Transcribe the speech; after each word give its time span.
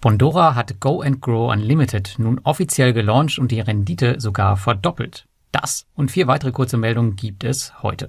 Bondora 0.00 0.54
hat 0.54 0.78
Go 0.78 1.00
and 1.00 1.20
Grow 1.20 1.50
Unlimited 1.50 2.14
nun 2.18 2.40
offiziell 2.44 2.92
gelauncht 2.92 3.38
und 3.38 3.50
die 3.50 3.60
Rendite 3.60 4.20
sogar 4.20 4.56
verdoppelt. 4.56 5.26
Das 5.50 5.86
und 5.96 6.12
vier 6.12 6.28
weitere 6.28 6.52
kurze 6.52 6.76
Meldungen 6.76 7.16
gibt 7.16 7.42
es 7.42 7.82
heute. 7.82 8.08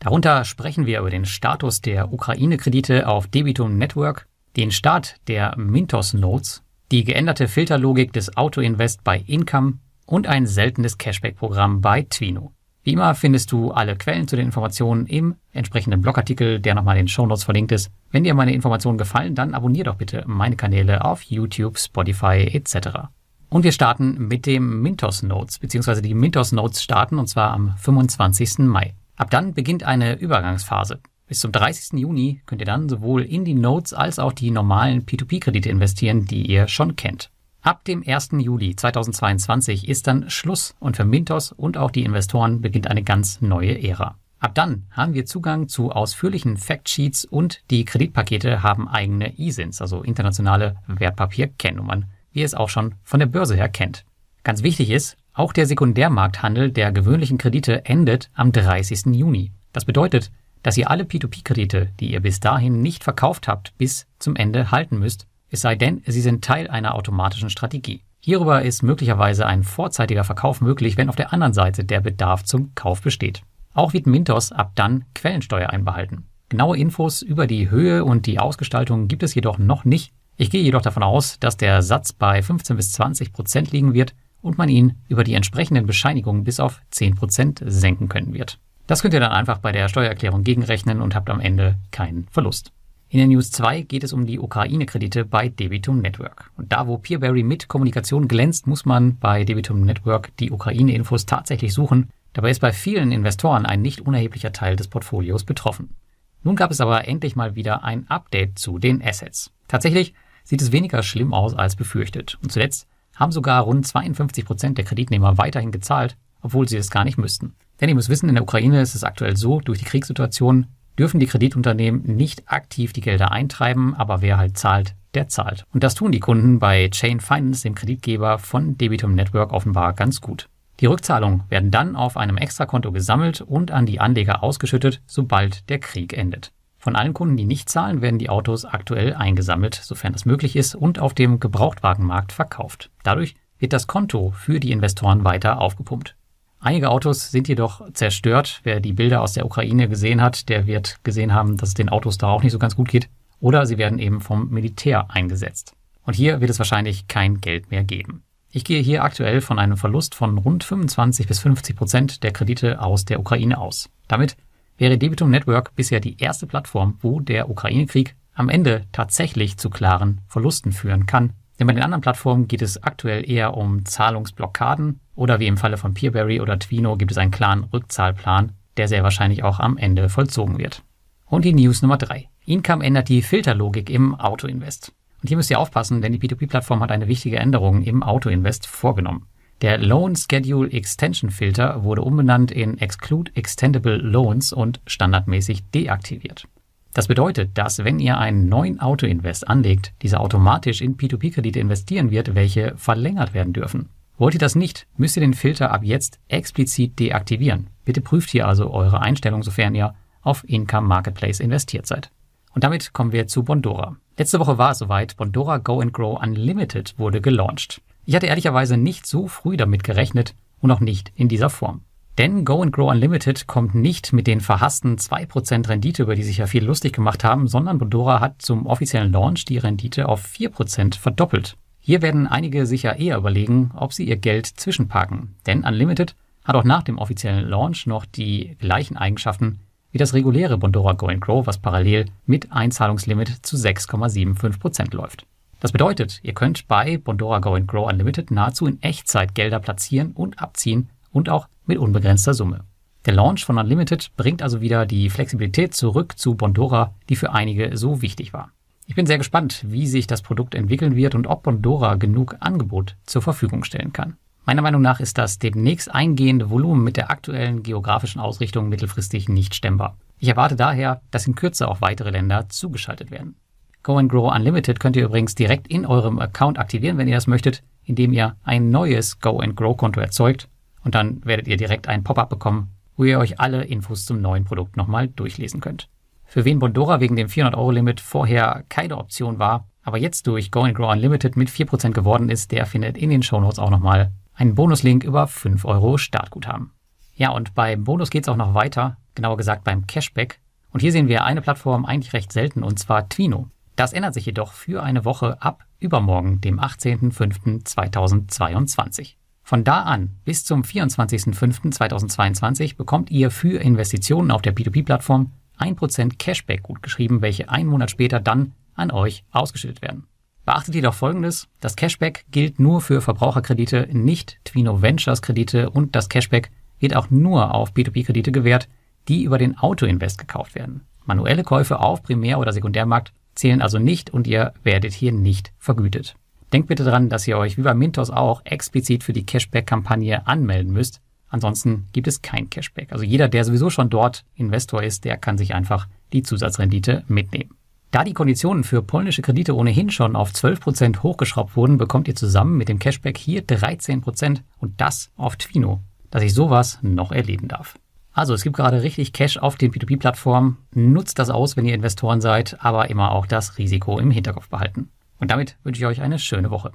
Darunter 0.00 0.44
sprechen 0.44 0.84
wir 0.84 1.00
über 1.00 1.08
den 1.08 1.24
Status 1.24 1.80
der 1.80 2.12
Ukraine-Kredite 2.12 3.08
auf 3.08 3.26
Debitum 3.26 3.78
Network, 3.78 4.26
den 4.56 4.70
Start 4.70 5.16
der 5.28 5.56
Mintos 5.56 6.12
Notes, 6.12 6.62
die 6.90 7.04
geänderte 7.04 7.48
Filterlogik 7.48 8.12
des 8.12 8.36
Auto-Invest 8.36 9.02
bei 9.02 9.18
Income 9.26 9.78
und 10.04 10.26
ein 10.26 10.46
seltenes 10.46 10.98
Cashback-Programm 10.98 11.80
bei 11.80 12.02
Twino. 12.02 12.52
Wie 12.82 12.92
immer 12.92 13.14
findest 13.14 13.52
du 13.52 13.72
alle 13.72 13.94
Quellen 13.96 14.26
zu 14.26 14.36
den 14.36 14.46
Informationen 14.46 15.06
im 15.06 15.34
entsprechenden 15.52 16.00
Blogartikel, 16.00 16.60
der 16.60 16.74
nochmal 16.74 16.96
in 16.96 17.04
den 17.04 17.08
Shownotes 17.08 17.44
verlinkt 17.44 17.72
ist. 17.72 17.90
Wenn 18.10 18.24
dir 18.24 18.34
meine 18.34 18.54
Informationen 18.54 18.96
gefallen, 18.96 19.34
dann 19.34 19.54
abonnier 19.54 19.84
doch 19.84 19.96
bitte 19.96 20.24
meine 20.26 20.56
Kanäle 20.56 21.04
auf 21.04 21.22
YouTube, 21.22 21.78
Spotify 21.78 22.48
etc. 22.52 23.10
Und 23.50 23.64
wir 23.64 23.72
starten 23.72 24.28
mit 24.28 24.46
dem 24.46 24.80
Mintos 24.80 25.22
Notes, 25.22 25.58
beziehungsweise 25.58 26.00
die 26.00 26.14
Mintos 26.14 26.52
Notes 26.52 26.82
starten 26.82 27.18
und 27.18 27.26
zwar 27.26 27.50
am 27.52 27.74
25. 27.76 28.60
Mai. 28.60 28.94
Ab 29.16 29.28
dann 29.30 29.52
beginnt 29.52 29.82
eine 29.82 30.18
Übergangsphase. 30.18 31.00
Bis 31.26 31.40
zum 31.40 31.52
30. 31.52 32.00
Juni 32.00 32.40
könnt 32.46 32.62
ihr 32.62 32.66
dann 32.66 32.88
sowohl 32.88 33.22
in 33.22 33.44
die 33.44 33.54
Notes 33.54 33.92
als 33.92 34.18
auch 34.18 34.32
die 34.32 34.50
normalen 34.50 35.04
P2P-Kredite 35.04 35.68
investieren, 35.68 36.24
die 36.24 36.46
ihr 36.46 36.66
schon 36.66 36.96
kennt. 36.96 37.30
Ab 37.62 37.84
dem 37.84 38.02
1. 38.06 38.30
Juli 38.38 38.74
2022 38.74 39.86
ist 39.86 40.06
dann 40.06 40.30
Schluss 40.30 40.74
und 40.80 40.96
für 40.96 41.04
Mintos 41.04 41.52
und 41.52 41.76
auch 41.76 41.90
die 41.90 42.04
Investoren 42.04 42.62
beginnt 42.62 42.86
eine 42.86 43.02
ganz 43.02 43.42
neue 43.42 43.82
Ära. 43.82 44.16
Ab 44.38 44.54
dann 44.54 44.86
haben 44.92 45.12
wir 45.12 45.26
Zugang 45.26 45.68
zu 45.68 45.92
ausführlichen 45.92 46.56
Factsheets 46.56 47.26
und 47.26 47.60
die 47.70 47.84
Kreditpakete 47.84 48.62
haben 48.62 48.88
eigene 48.88 49.38
ISINs, 49.38 49.82
also 49.82 50.02
internationale 50.02 50.76
Wertpapierkennnummern, 50.86 52.06
wie 52.32 52.40
ihr 52.40 52.46
es 52.46 52.54
auch 52.54 52.70
schon 52.70 52.94
von 53.04 53.20
der 53.20 53.26
Börse 53.26 53.56
her 53.56 53.68
kennt. 53.68 54.06
Ganz 54.42 54.62
wichtig 54.62 54.88
ist, 54.88 55.18
auch 55.34 55.52
der 55.52 55.66
Sekundärmarkthandel 55.66 56.72
der 56.72 56.92
gewöhnlichen 56.92 57.36
Kredite 57.36 57.84
endet 57.84 58.30
am 58.32 58.52
30. 58.52 59.14
Juni. 59.14 59.52
Das 59.74 59.84
bedeutet, 59.84 60.32
dass 60.62 60.78
ihr 60.78 60.90
alle 60.90 61.04
P2P-Kredite, 61.04 61.90
die 62.00 62.12
ihr 62.12 62.20
bis 62.20 62.40
dahin 62.40 62.80
nicht 62.80 63.04
verkauft 63.04 63.48
habt, 63.48 63.76
bis 63.76 64.06
zum 64.18 64.34
Ende 64.34 64.70
halten 64.70 64.98
müsst, 64.98 65.26
es 65.50 65.60
sei 65.60 65.74
denn, 65.74 66.02
sie 66.06 66.20
sind 66.20 66.44
Teil 66.44 66.68
einer 66.68 66.94
automatischen 66.94 67.50
Strategie. 67.50 68.02
Hierüber 68.20 68.62
ist 68.62 68.82
möglicherweise 68.82 69.46
ein 69.46 69.64
vorzeitiger 69.64 70.24
Verkauf 70.24 70.60
möglich, 70.60 70.96
wenn 70.96 71.08
auf 71.08 71.16
der 71.16 71.32
anderen 71.32 71.54
Seite 71.54 71.84
der 71.84 72.00
Bedarf 72.00 72.44
zum 72.44 72.74
Kauf 72.74 73.02
besteht. 73.02 73.42
Auch 73.72 73.92
wird 73.92 74.06
Mintos 74.06 74.52
ab 74.52 74.72
dann 74.74 75.04
Quellensteuer 75.14 75.70
einbehalten. 75.70 76.26
Genaue 76.48 76.76
Infos 76.76 77.22
über 77.22 77.46
die 77.46 77.70
Höhe 77.70 78.04
und 78.04 78.26
die 78.26 78.38
Ausgestaltung 78.38 79.08
gibt 79.08 79.22
es 79.22 79.34
jedoch 79.34 79.58
noch 79.58 79.84
nicht. 79.84 80.12
Ich 80.36 80.50
gehe 80.50 80.62
jedoch 80.62 80.82
davon 80.82 81.02
aus, 81.02 81.38
dass 81.38 81.56
der 81.56 81.82
Satz 81.82 82.12
bei 82.12 82.42
15 82.42 82.76
bis 82.76 82.92
20 82.92 83.32
Prozent 83.32 83.72
liegen 83.72 83.94
wird 83.94 84.14
und 84.42 84.58
man 84.58 84.68
ihn 84.68 84.96
über 85.08 85.24
die 85.24 85.34
entsprechenden 85.34 85.86
Bescheinigungen 85.86 86.44
bis 86.44 86.60
auf 86.60 86.80
10 86.90 87.14
Prozent 87.14 87.62
senken 87.64 88.08
können 88.08 88.34
wird. 88.34 88.58
Das 88.86 89.02
könnt 89.02 89.14
ihr 89.14 89.20
dann 89.20 89.32
einfach 89.32 89.58
bei 89.58 89.70
der 89.70 89.88
Steuererklärung 89.88 90.42
gegenrechnen 90.42 91.00
und 91.00 91.14
habt 91.14 91.30
am 91.30 91.40
Ende 91.40 91.76
keinen 91.90 92.26
Verlust. 92.30 92.72
In 93.12 93.18
der 93.18 93.26
News 93.26 93.50
2 93.50 93.82
geht 93.82 94.04
es 94.04 94.12
um 94.12 94.24
die 94.24 94.38
Ukraine-Kredite 94.38 95.24
bei 95.24 95.48
Debitum 95.48 95.98
Network. 95.98 96.52
Und 96.56 96.70
da, 96.70 96.86
wo 96.86 96.96
Peerberry 96.96 97.42
mit 97.42 97.66
Kommunikation 97.66 98.28
glänzt, 98.28 98.68
muss 98.68 98.84
man 98.84 99.18
bei 99.18 99.42
Debitum 99.42 99.80
Network 99.80 100.30
die 100.36 100.52
Ukraine-Infos 100.52 101.26
tatsächlich 101.26 101.74
suchen. 101.74 102.10
Dabei 102.34 102.52
ist 102.52 102.60
bei 102.60 102.70
vielen 102.70 103.10
Investoren 103.10 103.66
ein 103.66 103.82
nicht 103.82 104.00
unerheblicher 104.00 104.52
Teil 104.52 104.76
des 104.76 104.86
Portfolios 104.86 105.42
betroffen. 105.42 105.96
Nun 106.44 106.54
gab 106.54 106.70
es 106.70 106.80
aber 106.80 107.08
endlich 107.08 107.34
mal 107.34 107.56
wieder 107.56 107.82
ein 107.82 108.08
Update 108.08 108.60
zu 108.60 108.78
den 108.78 109.02
Assets. 109.04 109.50
Tatsächlich 109.66 110.14
sieht 110.44 110.62
es 110.62 110.70
weniger 110.70 111.02
schlimm 111.02 111.34
aus 111.34 111.52
als 111.56 111.74
befürchtet. 111.74 112.38
Und 112.44 112.52
zuletzt 112.52 112.86
haben 113.16 113.32
sogar 113.32 113.64
rund 113.64 113.84
52 113.88 114.44
Prozent 114.44 114.78
der 114.78 114.84
Kreditnehmer 114.84 115.36
weiterhin 115.36 115.72
gezahlt, 115.72 116.16
obwohl 116.42 116.68
sie 116.68 116.76
es 116.76 116.92
gar 116.92 117.02
nicht 117.02 117.18
müssten. 117.18 117.56
Denn 117.80 117.88
ihr 117.88 117.96
müsst 117.96 118.08
wissen, 118.08 118.28
in 118.28 118.36
der 118.36 118.44
Ukraine 118.44 118.80
ist 118.80 118.94
es 118.94 119.02
aktuell 119.02 119.36
so, 119.36 119.58
durch 119.58 119.80
die 119.80 119.84
Kriegssituation 119.84 120.66
dürfen 121.00 121.18
die 121.18 121.26
Kreditunternehmen 121.26 122.02
nicht 122.14 122.42
aktiv 122.44 122.92
die 122.92 123.00
Gelder 123.00 123.32
eintreiben, 123.32 123.94
aber 123.94 124.20
wer 124.20 124.36
halt 124.36 124.58
zahlt, 124.58 124.94
der 125.14 125.28
zahlt. 125.28 125.64
Und 125.72 125.82
das 125.82 125.94
tun 125.94 126.12
die 126.12 126.20
Kunden 126.20 126.58
bei 126.58 126.90
Chain 126.90 127.20
Finance, 127.20 127.62
dem 127.62 127.74
Kreditgeber 127.74 128.38
von 128.38 128.76
Debitum 128.76 129.14
Network, 129.14 129.50
offenbar 129.54 129.94
ganz 129.94 130.20
gut. 130.20 130.50
Die 130.80 130.84
Rückzahlungen 130.84 131.44
werden 131.48 131.70
dann 131.70 131.96
auf 131.96 132.18
einem 132.18 132.36
Extrakonto 132.36 132.92
gesammelt 132.92 133.40
und 133.40 133.70
an 133.70 133.86
die 133.86 133.98
Anleger 133.98 134.42
ausgeschüttet, 134.42 135.00
sobald 135.06 135.70
der 135.70 135.78
Krieg 135.78 136.12
endet. 136.12 136.52
Von 136.76 136.96
allen 136.96 137.14
Kunden, 137.14 137.38
die 137.38 137.46
nicht 137.46 137.70
zahlen, 137.70 138.02
werden 138.02 138.18
die 138.18 138.28
Autos 138.28 138.66
aktuell 138.66 139.14
eingesammelt, 139.14 139.74
sofern 139.74 140.12
das 140.12 140.26
möglich 140.26 140.54
ist, 140.54 140.74
und 140.74 140.98
auf 140.98 141.14
dem 141.14 141.40
Gebrauchtwagenmarkt 141.40 142.32
verkauft. 142.32 142.90
Dadurch 143.04 143.36
wird 143.58 143.72
das 143.72 143.86
Konto 143.86 144.32
für 144.32 144.60
die 144.60 144.72
Investoren 144.72 145.24
weiter 145.24 145.62
aufgepumpt. 145.62 146.14
Einige 146.62 146.90
Autos 146.90 147.30
sind 147.30 147.48
jedoch 147.48 147.90
zerstört. 147.94 148.60
Wer 148.64 148.80
die 148.80 148.92
Bilder 148.92 149.22
aus 149.22 149.32
der 149.32 149.46
Ukraine 149.46 149.88
gesehen 149.88 150.20
hat, 150.20 150.50
der 150.50 150.66
wird 150.66 151.02
gesehen 151.04 151.32
haben, 151.32 151.56
dass 151.56 151.70
es 151.70 151.74
den 151.74 151.88
Autos 151.88 152.18
da 152.18 152.28
auch 152.28 152.42
nicht 152.42 152.52
so 152.52 152.58
ganz 152.58 152.76
gut 152.76 152.88
geht. 152.88 153.08
Oder 153.40 153.64
sie 153.64 153.78
werden 153.78 153.98
eben 153.98 154.20
vom 154.20 154.50
Militär 154.50 155.10
eingesetzt. 155.10 155.74
Und 156.04 156.14
hier 156.14 156.42
wird 156.42 156.50
es 156.50 156.58
wahrscheinlich 156.58 157.08
kein 157.08 157.40
Geld 157.40 157.70
mehr 157.70 157.82
geben. 157.82 158.24
Ich 158.50 158.64
gehe 158.64 158.82
hier 158.82 159.04
aktuell 159.04 159.40
von 159.40 159.58
einem 159.58 159.78
Verlust 159.78 160.14
von 160.14 160.36
rund 160.36 160.62
25 160.62 161.26
bis 161.26 161.38
50 161.38 161.76
Prozent 161.76 162.22
der 162.24 162.32
Kredite 162.32 162.82
aus 162.82 163.06
der 163.06 163.20
Ukraine 163.20 163.56
aus. 163.56 163.88
Damit 164.06 164.36
wäre 164.76 164.98
Debitum 164.98 165.30
Network 165.30 165.74
bisher 165.76 166.00
die 166.00 166.20
erste 166.20 166.46
Plattform, 166.46 166.98
wo 167.00 167.20
der 167.20 167.48
Ukraine-Krieg 167.48 168.16
am 168.34 168.50
Ende 168.50 168.84
tatsächlich 168.92 169.56
zu 169.56 169.70
klaren 169.70 170.20
Verlusten 170.26 170.72
führen 170.72 171.06
kann 171.06 171.32
denn 171.60 171.66
bei 171.66 171.74
den 171.74 171.82
anderen 171.82 172.00
Plattformen 172.00 172.48
geht 172.48 172.62
es 172.62 172.82
aktuell 172.82 173.30
eher 173.30 173.54
um 173.54 173.84
Zahlungsblockaden 173.84 174.98
oder 175.14 175.40
wie 175.40 175.46
im 175.46 175.58
Falle 175.58 175.76
von 175.76 175.92
Peerberry 175.92 176.40
oder 176.40 176.58
Twino 176.58 176.96
gibt 176.96 177.12
es 177.12 177.18
einen 177.18 177.30
klaren 177.30 177.64
Rückzahlplan, 177.64 178.52
der 178.78 178.88
sehr 178.88 179.02
wahrscheinlich 179.02 179.44
auch 179.44 179.60
am 179.60 179.76
Ende 179.76 180.08
vollzogen 180.08 180.56
wird. 180.56 180.82
Und 181.26 181.44
die 181.44 181.52
News 181.52 181.82
Nummer 181.82 181.98
3. 181.98 182.28
Income 182.46 182.82
ändert 182.82 183.10
die 183.10 183.20
Filterlogik 183.20 183.90
im 183.90 184.14
Autoinvest. 184.14 184.94
Und 185.20 185.28
hier 185.28 185.36
müsst 185.36 185.50
ihr 185.50 185.60
aufpassen, 185.60 186.00
denn 186.00 186.12
die 186.12 186.18
P2P-Plattform 186.18 186.80
hat 186.80 186.90
eine 186.90 187.08
wichtige 187.08 187.36
Änderung 187.36 187.82
im 187.82 188.02
Autoinvest 188.02 188.66
vorgenommen. 188.66 189.26
Der 189.60 189.76
Loan 189.76 190.16
Schedule 190.16 190.72
Extension 190.72 191.30
Filter 191.30 191.84
wurde 191.84 192.00
umbenannt 192.00 192.50
in 192.50 192.78
Exclude 192.78 193.30
Extendable 193.34 193.98
Loans 193.98 194.54
und 194.54 194.80
standardmäßig 194.86 195.70
deaktiviert. 195.72 196.48
Das 196.92 197.06
bedeutet, 197.06 197.56
dass 197.56 197.84
wenn 197.84 198.00
ihr 198.00 198.18
einen 198.18 198.48
neuen 198.48 198.80
Autoinvest 198.80 199.46
anlegt, 199.46 199.92
dieser 200.02 200.20
automatisch 200.20 200.80
in 200.80 200.96
P2P-Kredite 200.96 201.60
investieren 201.60 202.10
wird, 202.10 202.34
welche 202.34 202.74
verlängert 202.76 203.32
werden 203.32 203.52
dürfen. 203.52 203.88
Wollt 204.18 204.34
ihr 204.34 204.40
das 204.40 204.56
nicht, 204.56 204.86
müsst 204.96 205.16
ihr 205.16 205.20
den 205.22 205.34
Filter 205.34 205.70
ab 205.70 205.82
jetzt 205.84 206.18
explizit 206.28 206.98
deaktivieren. 206.98 207.68
Bitte 207.84 208.00
prüft 208.00 208.30
hier 208.30 208.46
also 208.46 208.70
eure 208.70 209.00
Einstellung, 209.00 209.42
sofern 209.42 209.74
ihr 209.74 209.94
auf 210.22 210.44
Income 210.46 210.86
Marketplace 210.86 211.40
investiert 211.40 211.86
seid. 211.86 212.10
Und 212.52 212.64
damit 212.64 212.92
kommen 212.92 213.12
wir 213.12 213.28
zu 213.28 213.44
Bondora. 213.44 213.96
Letzte 214.18 214.40
Woche 214.40 214.58
war 214.58 214.72
es 214.72 214.78
soweit, 214.78 215.16
Bondora 215.16 215.58
Go 215.58 215.80
and 215.80 215.94
Grow 215.94 216.20
Unlimited 216.20 216.98
wurde 216.98 217.20
gelauncht. 217.20 217.80
Ich 218.04 218.14
hatte 218.14 218.26
ehrlicherweise 218.26 218.76
nicht 218.76 219.06
so 219.06 219.28
früh 219.28 219.56
damit 219.56 219.84
gerechnet 219.84 220.34
und 220.58 220.70
auch 220.70 220.80
nicht 220.80 221.12
in 221.14 221.28
dieser 221.28 221.48
Form. 221.48 221.82
Denn 222.18 222.44
Go 222.44 222.62
and 222.62 222.72
Grow 222.72 222.90
Unlimited 222.90 223.46
kommt 223.46 223.74
nicht 223.74 224.12
mit 224.12 224.26
den 224.26 224.40
verhassten 224.40 224.96
2% 224.96 225.68
Rendite, 225.68 226.02
über 226.02 226.14
die 226.14 226.22
sich 226.22 226.38
ja 226.38 226.46
viele 226.46 226.66
lustig 226.66 226.92
gemacht 226.92 227.24
haben, 227.24 227.48
sondern 227.48 227.78
Bondora 227.78 228.20
hat 228.20 228.42
zum 228.42 228.66
offiziellen 228.66 229.12
Launch 229.12 229.44
die 229.44 229.58
Rendite 229.58 230.08
auf 230.08 230.24
4% 230.24 230.98
verdoppelt. 230.98 231.56
Hier 231.78 232.02
werden 232.02 232.26
einige 232.26 232.66
sicher 232.66 232.98
eher 232.98 233.16
überlegen, 233.16 233.70
ob 233.74 233.92
sie 233.92 234.04
ihr 234.04 234.16
Geld 234.16 234.46
zwischenparken. 234.46 235.34
Denn 235.46 235.64
Unlimited 235.64 236.14
hat 236.44 236.56
auch 236.56 236.64
nach 236.64 236.82
dem 236.82 236.98
offiziellen 236.98 237.48
Launch 237.48 237.86
noch 237.86 238.04
die 238.04 238.56
gleichen 238.58 238.96
Eigenschaften 238.96 239.60
wie 239.92 239.98
das 239.98 240.14
reguläre 240.14 240.58
Bondora 240.58 240.92
Go 240.92 241.06
and 241.06 241.20
Grow, 241.20 241.46
was 241.46 241.58
parallel 241.58 242.06
mit 242.26 242.52
Einzahlungslimit 242.52 243.44
zu 243.44 243.56
6,75% 243.56 244.94
läuft. 244.94 245.26
Das 245.58 245.72
bedeutet, 245.72 246.20
ihr 246.22 246.32
könnt 246.32 246.68
bei 246.68 246.96
Bondora 246.96 247.40
Go 247.40 247.54
and 247.54 247.68
Grow 247.68 247.88
Unlimited 247.88 248.30
nahezu 248.30 248.66
in 248.66 248.80
Echtzeit 248.82 249.34
Gelder 249.34 249.58
platzieren 249.58 250.12
und 250.12 250.40
abziehen 250.40 250.90
und 251.12 251.28
auch 251.28 251.48
mit 251.70 251.78
unbegrenzter 251.78 252.34
Summe. 252.34 252.64
Der 253.06 253.14
Launch 253.14 253.44
von 253.44 253.56
Unlimited 253.56 254.10
bringt 254.16 254.42
also 254.42 254.60
wieder 254.60 254.86
die 254.86 255.08
Flexibilität 255.08 255.72
zurück 255.72 256.18
zu 256.18 256.34
Bondora, 256.34 256.94
die 257.08 257.14
für 257.14 257.32
einige 257.32 257.76
so 257.76 258.02
wichtig 258.02 258.32
war. 258.32 258.50
Ich 258.86 258.96
bin 258.96 259.06
sehr 259.06 259.18
gespannt, 259.18 259.64
wie 259.68 259.86
sich 259.86 260.08
das 260.08 260.20
Produkt 260.20 260.56
entwickeln 260.56 260.96
wird 260.96 261.14
und 261.14 261.28
ob 261.28 261.44
Bondora 261.44 261.94
genug 261.94 262.36
Angebot 262.40 262.96
zur 263.06 263.22
Verfügung 263.22 263.62
stellen 263.62 263.92
kann. 263.92 264.16
Meiner 264.44 264.62
Meinung 264.62 264.82
nach 264.82 264.98
ist 264.98 265.16
das 265.16 265.38
demnächst 265.38 265.94
eingehende 265.94 266.50
Volumen 266.50 266.82
mit 266.82 266.96
der 266.96 267.08
aktuellen 267.08 267.62
geografischen 267.62 268.20
Ausrichtung 268.20 268.68
mittelfristig 268.68 269.28
nicht 269.28 269.54
stemmbar. 269.54 269.96
Ich 270.18 270.26
erwarte 270.26 270.56
daher, 270.56 271.02
dass 271.12 271.26
in 271.28 271.36
Kürze 271.36 271.68
auch 271.68 271.80
weitere 271.80 272.10
Länder 272.10 272.48
zugeschaltet 272.48 273.12
werden. 273.12 273.36
Go 273.84 273.96
and 273.96 274.10
Grow 274.10 274.34
Unlimited 274.34 274.80
könnt 274.80 274.96
ihr 274.96 275.04
übrigens 275.04 275.36
direkt 275.36 275.68
in 275.68 275.86
eurem 275.86 276.18
Account 276.18 276.58
aktivieren, 276.58 276.98
wenn 276.98 277.06
ihr 277.06 277.14
das 277.14 277.28
möchtet, 277.28 277.62
indem 277.84 278.12
ihr 278.12 278.34
ein 278.42 278.70
neues 278.70 279.20
Go 279.20 279.38
and 279.38 279.54
Grow 279.56 279.76
Konto 279.76 280.00
erzeugt 280.00 280.48
und 280.84 280.94
dann 280.94 281.24
werdet 281.24 281.48
ihr 281.48 281.56
direkt 281.56 281.88
ein 281.88 282.04
Pop-up 282.04 282.30
bekommen, 282.30 282.74
wo 282.96 283.04
ihr 283.04 283.18
euch 283.18 283.40
alle 283.40 283.64
Infos 283.64 284.04
zum 284.04 284.20
neuen 284.20 284.44
Produkt 284.44 284.76
nochmal 284.76 285.08
durchlesen 285.08 285.60
könnt. 285.60 285.88
Für 286.24 286.44
wen 286.44 286.58
Bondora 286.58 287.00
wegen 287.00 287.16
dem 287.16 287.28
400-Euro-Limit 287.28 288.00
vorher 288.00 288.64
keine 288.68 288.98
Option 288.98 289.38
war, 289.38 289.66
aber 289.82 289.98
jetzt 289.98 290.26
durch 290.26 290.50
Go 290.50 290.62
and 290.62 290.74
Grow 290.74 290.92
Unlimited 290.92 291.36
mit 291.36 291.48
4% 291.48 291.90
geworden 291.90 292.28
ist, 292.28 292.52
der 292.52 292.66
findet 292.66 292.96
in 292.96 293.10
den 293.10 293.22
Shownotes 293.22 293.58
auch 293.58 293.70
nochmal 293.70 294.12
einen 294.34 294.54
Bonuslink 294.54 295.04
über 295.04 295.26
5 295.26 295.64
Euro 295.64 295.98
Startguthaben. 295.98 296.72
Ja, 297.14 297.30
und 297.30 297.54
beim 297.54 297.84
Bonus 297.84 298.10
geht 298.10 298.24
es 298.24 298.28
auch 298.28 298.36
noch 298.36 298.54
weiter, 298.54 298.96
genauer 299.14 299.36
gesagt 299.36 299.64
beim 299.64 299.86
Cashback. 299.86 300.40
Und 300.70 300.80
hier 300.80 300.92
sehen 300.92 301.08
wir 301.08 301.24
eine 301.24 301.42
Plattform 301.42 301.84
eigentlich 301.84 302.12
recht 302.12 302.32
selten, 302.32 302.62
und 302.62 302.78
zwar 302.78 303.08
Twino. 303.08 303.48
Das 303.76 303.92
ändert 303.92 304.14
sich 304.14 304.26
jedoch 304.26 304.52
für 304.52 304.82
eine 304.82 305.04
Woche 305.04 305.40
ab 305.42 305.64
übermorgen, 305.78 306.40
dem 306.40 306.60
18.05.2022. 306.60 309.14
Von 309.50 309.64
da 309.64 309.82
an 309.82 310.14
bis 310.24 310.44
zum 310.44 310.62
24.05.2022 310.62 312.76
bekommt 312.76 313.10
ihr 313.10 313.32
für 313.32 313.60
Investitionen 313.60 314.30
auf 314.30 314.42
der 314.42 314.54
P2P-Plattform 314.54 315.32
1% 315.58 316.18
Cashback 316.18 316.62
gutgeschrieben, 316.62 317.20
welche 317.20 317.48
einen 317.48 317.68
Monat 317.68 317.90
später 317.90 318.20
dann 318.20 318.52
an 318.76 318.92
euch 318.92 319.24
ausgeschüttet 319.32 319.82
werden. 319.82 320.06
Beachtet 320.44 320.76
jedoch 320.76 320.94
Folgendes, 320.94 321.48
das 321.58 321.74
Cashback 321.74 322.26
gilt 322.30 322.60
nur 322.60 322.80
für 322.80 323.00
Verbraucherkredite, 323.00 323.88
nicht 323.90 324.38
Twino 324.44 324.82
Ventures 324.82 325.20
Kredite 325.20 325.70
und 325.70 325.96
das 325.96 326.08
Cashback 326.08 326.52
wird 326.78 326.94
auch 326.94 327.10
nur 327.10 327.52
auf 327.52 327.72
P2P-Kredite 327.72 328.30
gewährt, 328.30 328.68
die 329.08 329.24
über 329.24 329.36
den 329.36 329.58
Autoinvest 329.58 330.18
gekauft 330.18 330.54
werden. 330.54 330.82
Manuelle 331.06 331.42
Käufe 331.42 331.80
auf 331.80 332.04
Primär- 332.04 332.38
oder 332.38 332.52
Sekundärmarkt 332.52 333.12
zählen 333.34 333.62
also 333.62 333.80
nicht 333.80 334.10
und 334.10 334.28
ihr 334.28 334.54
werdet 334.62 334.92
hier 334.92 335.10
nicht 335.10 335.52
vergütet. 335.58 336.14
Denkt 336.52 336.68
bitte 336.68 336.84
daran, 336.84 337.08
dass 337.08 337.28
ihr 337.28 337.38
euch 337.38 337.58
wie 337.58 337.62
bei 337.62 337.74
Mintos 337.74 338.10
auch 338.10 338.42
explizit 338.44 339.04
für 339.04 339.12
die 339.12 339.24
Cashback-Kampagne 339.24 340.26
anmelden 340.26 340.72
müsst. 340.72 341.00
Ansonsten 341.28 341.86
gibt 341.92 342.08
es 342.08 342.22
kein 342.22 342.50
Cashback. 342.50 342.92
Also 342.92 343.04
jeder, 343.04 343.28
der 343.28 343.44
sowieso 343.44 343.70
schon 343.70 343.88
dort 343.88 344.24
Investor 344.34 344.82
ist, 344.82 345.04
der 345.04 345.16
kann 345.16 345.38
sich 345.38 345.54
einfach 345.54 345.86
die 346.12 346.24
Zusatzrendite 346.24 347.04
mitnehmen. 347.06 347.54
Da 347.92 348.04
die 348.04 348.14
Konditionen 348.14 348.62
für 348.62 348.82
polnische 348.82 349.22
Kredite 349.22 349.54
ohnehin 349.56 349.90
schon 349.90 350.14
auf 350.14 350.30
12% 350.30 351.02
hochgeschraubt 351.02 351.56
wurden, 351.56 351.76
bekommt 351.76 352.06
ihr 352.06 352.14
zusammen 352.14 352.56
mit 352.56 352.68
dem 352.68 352.78
Cashback 352.78 353.16
hier 353.16 353.44
13% 353.44 354.42
und 354.58 354.80
das 354.80 355.10
auf 355.16 355.36
Twino, 355.36 355.80
dass 356.10 356.22
ich 356.22 356.34
sowas 356.34 356.78
noch 356.82 357.10
erleben 357.10 357.48
darf. 357.48 357.76
Also 358.12 358.34
es 358.34 358.42
gibt 358.42 358.56
gerade 358.56 358.82
richtig 358.82 359.12
Cash 359.12 359.38
auf 359.38 359.56
den 359.56 359.72
P2P-Plattformen. 359.72 360.58
Nutzt 360.74 361.18
das 361.18 361.30
aus, 361.30 361.56
wenn 361.56 361.64
ihr 361.64 361.74
Investoren 361.74 362.20
seid, 362.20 362.56
aber 362.60 362.90
immer 362.90 363.12
auch 363.12 363.26
das 363.26 363.58
Risiko 363.58 363.98
im 363.98 364.10
Hinterkopf 364.10 364.48
behalten. 364.48 364.90
Und 365.20 365.30
damit 365.30 365.58
wünsche 365.62 365.80
ich 365.80 365.86
euch 365.86 366.00
eine 366.00 366.18
schöne 366.18 366.50
Woche. 366.50 366.72